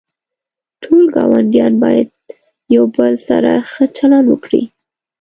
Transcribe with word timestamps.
ټول 0.83 1.05
گاونډیان 1.15 1.73
باید 1.83 2.07
یوله 2.75 2.91
بل 2.97 3.13
سره 3.27 3.51
ښه 3.71 3.83
چلند 3.97 4.25
وکړي. 4.29 4.63